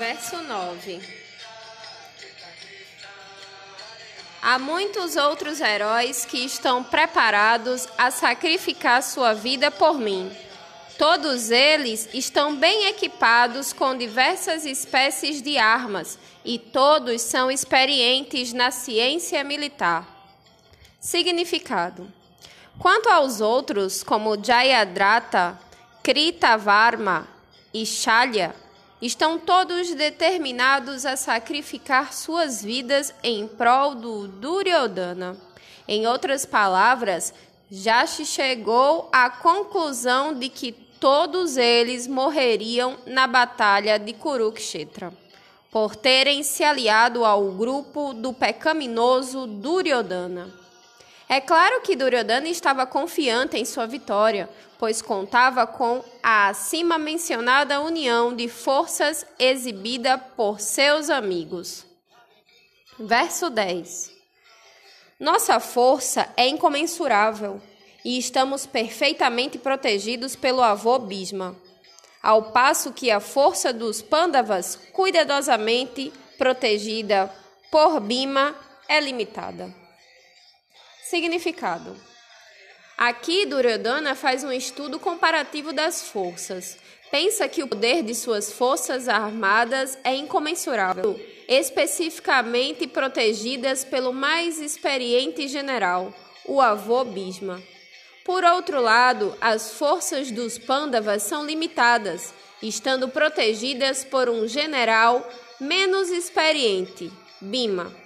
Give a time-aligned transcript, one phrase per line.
[0.00, 0.98] Verso 9.
[4.40, 10.34] Há muitos outros heróis que estão preparados a sacrificar sua vida por mim.
[10.96, 18.70] Todos eles estão bem equipados com diversas espécies de armas e todos são experientes na
[18.70, 20.08] ciência militar.
[20.98, 22.10] Significado:
[22.78, 25.60] Quanto aos outros, como Jayadrata,
[26.02, 27.28] Kritavarma
[27.74, 28.54] e Shalya,
[29.00, 35.36] estão todos determinados a sacrificar suas vidas em prol do Duryodhana.
[35.88, 37.32] Em outras palavras,
[37.70, 45.12] já se chegou à conclusão de que todos eles morreriam na batalha de Kurukshetra,
[45.70, 50.59] por terem se aliado ao grupo do pecaminoso Duryodhana.
[51.30, 57.80] É claro que Duryodhana estava confiante em sua vitória, pois contava com a acima mencionada
[57.80, 61.86] união de forças exibida por seus amigos.
[62.98, 64.10] Verso 10.
[65.20, 67.62] Nossa força é incomensurável
[68.04, 71.54] e estamos perfeitamente protegidos pelo avô Bhisma,
[72.20, 77.32] ao passo que a força dos Pandavas, cuidadosamente protegida
[77.70, 78.52] por Bhima,
[78.88, 79.72] é limitada.
[81.10, 81.96] Significado
[82.96, 86.78] Aqui, Duryodhana faz um estudo comparativo das forças.
[87.10, 95.48] Pensa que o poder de suas forças armadas é incomensurável, especificamente protegidas pelo mais experiente
[95.48, 97.60] general, o avô Bhisma.
[98.24, 106.08] Por outro lado, as forças dos Pandavas são limitadas, estando protegidas por um general menos
[106.08, 107.99] experiente, Bhima,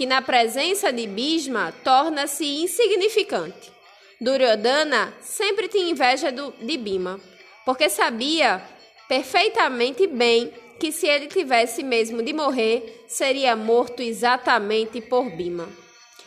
[0.00, 3.70] que na presença de Bhisma torna-se insignificante.
[4.18, 7.20] Duryodhana sempre tinha inveja do, de Bima,
[7.66, 8.62] porque sabia
[9.06, 15.68] perfeitamente bem que se ele tivesse mesmo de morrer, seria morto exatamente por Bima.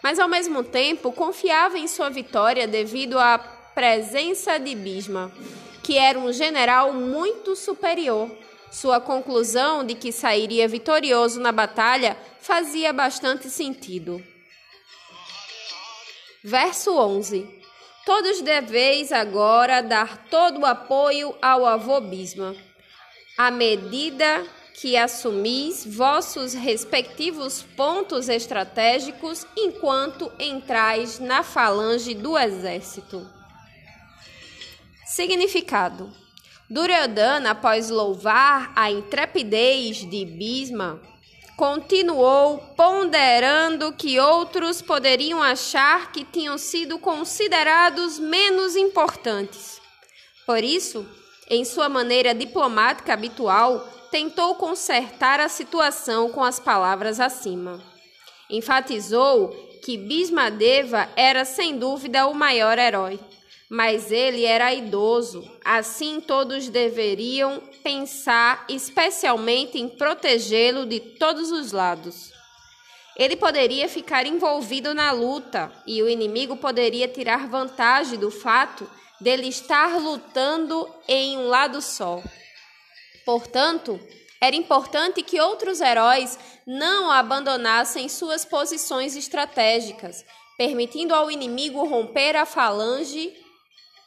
[0.00, 5.32] Mas ao mesmo tempo confiava em sua vitória devido à presença de Bhisma,
[5.82, 8.30] que era um general muito superior.
[8.70, 14.22] Sua conclusão de que sairia vitorioso na batalha fazia bastante sentido.
[16.44, 17.56] Verso 11
[18.04, 22.54] Todos deveis agora dar todo o apoio ao avô Bisma,
[23.36, 33.26] à medida que assumis vossos respectivos pontos estratégicos enquanto entrais na falange do exército.
[35.04, 36.12] Significado:
[36.68, 41.00] Duryodhana, após louvar a intrepidez de Bisma,
[41.56, 49.80] Continuou ponderando que outros poderiam achar que tinham sido considerados menos importantes.
[50.44, 51.08] Por isso,
[51.48, 57.82] em sua maneira diplomática habitual, tentou consertar a situação com as palavras acima.
[58.50, 59.48] Enfatizou
[59.82, 63.18] que Bismadeva era sem dúvida o maior herói
[63.68, 72.32] mas ele era idoso, assim todos deveriam pensar especialmente em protegê-lo de todos os lados.
[73.16, 78.88] Ele poderia ficar envolvido na luta e o inimigo poderia tirar vantagem do fato
[79.20, 82.22] dele estar lutando em um lado só.
[83.24, 83.98] Portanto,
[84.40, 90.24] era importante que outros heróis não abandonassem suas posições estratégicas,
[90.58, 93.34] permitindo ao inimigo romper a falange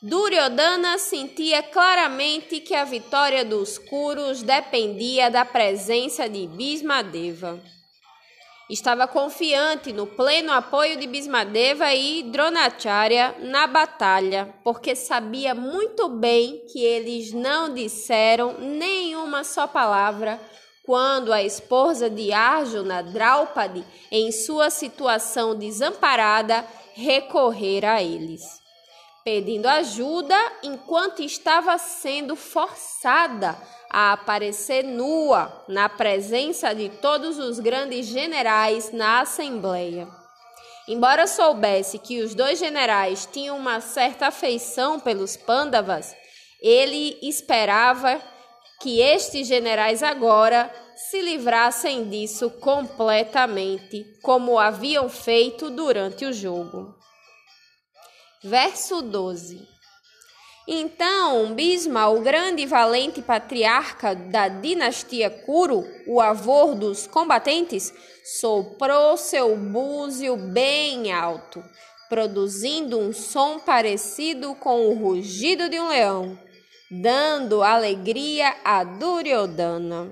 [0.02, 7.60] Duryodhana sentia claramente que a vitória dos Kurus dependia da presença de Bhismadeva.
[8.70, 16.64] Estava confiante no pleno apoio de Bhismadeva e Dronacharya na batalha, porque sabia muito bem
[16.72, 20.40] que eles não disseram nenhuma só palavra
[20.86, 28.60] quando a esposa de Arjuna, Draupadi, em sua situação desamparada, recorrer a eles
[29.24, 33.58] pedindo ajuda enquanto estava sendo forçada
[33.90, 40.08] a aparecer nua na presença de todos os grandes generais na Assembleia.
[40.88, 46.16] Embora soubesse que os dois generais tinham uma certa afeição pelos Pandavas,
[46.62, 48.20] ele esperava
[48.82, 56.96] que estes generais agora se livrassem disso completamente, como haviam feito durante o jogo.
[58.42, 59.68] Verso 12.
[60.66, 67.94] Então, Bisma, o grande e valente patriarca da dinastia Kuru, o avô dos combatentes,
[68.40, 71.62] soprou seu búzio bem alto,
[72.08, 76.40] produzindo um som parecido com o rugido de um leão,
[76.90, 80.12] dando alegria a Duryodhana.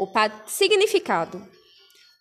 [0.00, 0.08] O
[0.46, 1.59] significado.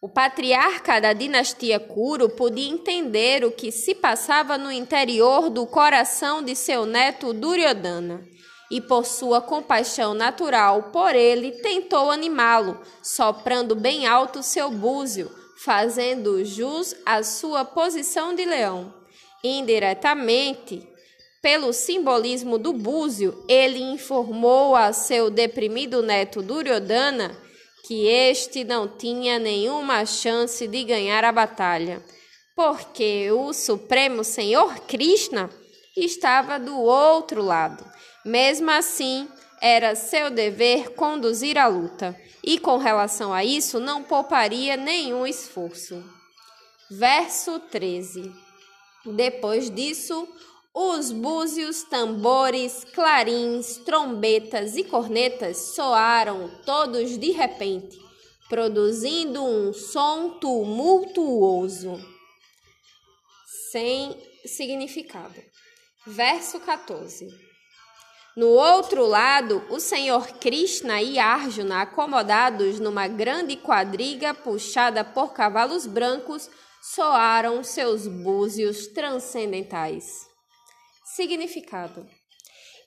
[0.02, 6.42] O patriarca da dinastia Kuro podia entender o que se passava no interior do coração
[6.42, 8.24] de seu neto Duryodhana
[8.72, 15.30] e, por sua compaixão natural por ele, tentou animá-lo, soprando bem alto seu búzio,
[15.66, 18.94] fazendo jus à sua posição de leão.
[19.44, 20.88] Indiretamente,
[21.42, 27.49] pelo simbolismo do búzio, ele informou a seu deprimido neto Duryodhana
[27.90, 32.06] que este não tinha nenhuma chance de ganhar a batalha,
[32.56, 35.50] porque o Supremo Senhor Krishna
[35.98, 37.84] estava do outro lado.
[38.24, 39.28] Mesmo assim,
[39.60, 46.04] era seu dever conduzir a luta, e com relação a isso não pouparia nenhum esforço.
[46.92, 48.32] Verso 13.
[49.16, 50.28] Depois disso,
[50.74, 57.98] os búzios, tambores, clarins, trombetas e cornetas soaram todos de repente,
[58.48, 62.00] produzindo um som tumultuoso,
[63.72, 65.42] sem significado.
[66.06, 67.28] Verso 14.
[68.36, 75.86] No outro lado, o senhor Krishna e Arjuna, acomodados numa grande quadriga puxada por cavalos
[75.86, 76.50] brancos,
[76.82, 80.29] soaram seus búzios transcendentais.
[81.16, 82.06] Significado: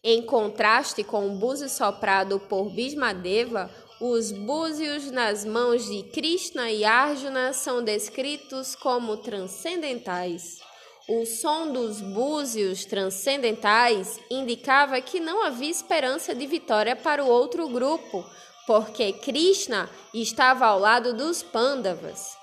[0.02, 3.68] Em contraste com o búzio soprado por Bhismadeva,
[4.00, 10.60] os búzios nas mãos de Krishna e Arjuna são descritos como transcendentais.
[11.08, 17.68] O som dos búzios transcendentais indicava que não havia esperança de vitória para o outro
[17.68, 18.24] grupo,
[18.68, 22.36] porque Krishna estava ao lado dos Pandavas.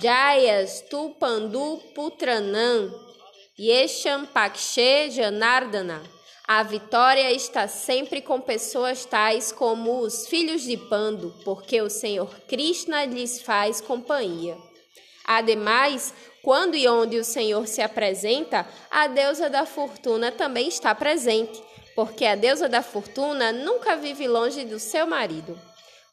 [0.00, 3.11] Jayas tu Pandu Putranam
[3.58, 6.02] Yesham Pakshe Janardana.
[6.48, 12.34] A vitória está sempre com pessoas tais como os filhos de Pando, porque o Senhor
[12.48, 14.56] Krishna lhes faz companhia.
[15.26, 21.62] Ademais, quando e onde o Senhor se apresenta, a deusa da fortuna também está presente,
[21.94, 25.60] porque a deusa da fortuna nunca vive longe do seu marido.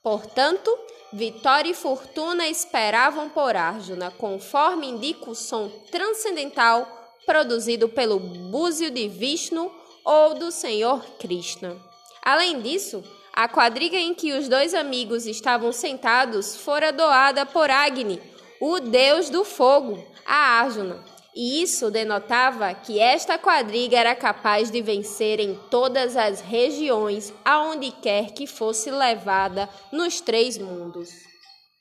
[0.03, 0.77] Portanto,
[1.13, 6.98] Vitória e Fortuna esperavam por Arjuna, conforme indica o som transcendental
[7.29, 9.71] produzido pelo búzio de Vishnu
[10.03, 11.77] ou do Senhor Krishna.
[12.23, 18.19] Além disso, a quadriga em que os dois amigos estavam sentados fora doada por Agni,
[18.59, 21.05] o deus do fogo, a Arjuna.
[21.35, 27.91] E isso denotava que esta quadriga era capaz de vencer em todas as regiões, aonde
[27.91, 31.28] quer que fosse levada nos três mundos.